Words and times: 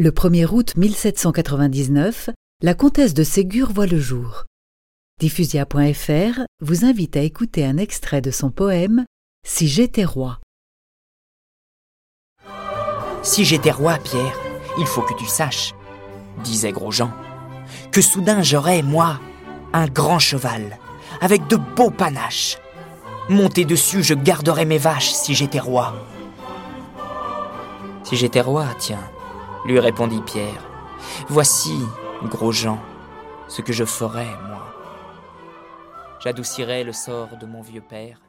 Le 0.00 0.12
1er 0.12 0.46
août 0.46 0.76
1799, 0.76 2.30
la 2.62 2.74
comtesse 2.74 3.14
de 3.14 3.24
Ségur 3.24 3.72
voit 3.72 3.88
le 3.88 3.98
jour. 3.98 4.44
Diffusia.fr 5.18 6.42
vous 6.60 6.84
invite 6.84 7.16
à 7.16 7.22
écouter 7.22 7.64
un 7.64 7.78
extrait 7.78 8.20
de 8.20 8.30
son 8.30 8.52
poème 8.52 9.04
Si 9.44 9.66
j'étais 9.66 10.04
roi. 10.04 10.38
Si 13.24 13.44
j'étais 13.44 13.72
roi, 13.72 13.98
Pierre, 13.98 14.38
il 14.78 14.86
faut 14.86 15.02
que 15.02 15.18
tu 15.18 15.26
saches, 15.26 15.74
disait 16.44 16.70
Grosjean, 16.70 17.10
que 17.90 18.00
soudain 18.00 18.40
j'aurais, 18.40 18.82
moi, 18.82 19.18
un 19.72 19.88
grand 19.88 20.20
cheval, 20.20 20.78
avec 21.20 21.48
de 21.48 21.56
beaux 21.56 21.90
panaches. 21.90 22.56
Monté 23.28 23.64
dessus, 23.64 24.04
je 24.04 24.14
garderais 24.14 24.64
mes 24.64 24.78
vaches 24.78 25.10
si 25.10 25.34
j'étais 25.34 25.58
roi. 25.58 25.92
Si 28.04 28.14
j'étais 28.14 28.40
roi, 28.40 28.68
tiens, 28.78 29.02
lui 29.64 29.78
répondit 29.78 30.20
Pierre. 30.22 30.62
Voici, 31.28 31.80
Grosjean, 32.24 32.78
ce 33.48 33.62
que 33.62 33.72
je 33.72 33.84
ferais, 33.84 34.36
moi. 34.48 34.74
J'adoucirais 36.20 36.84
le 36.84 36.92
sort 36.92 37.36
de 37.40 37.46
mon 37.46 37.62
vieux 37.62 37.80
père 37.80 38.20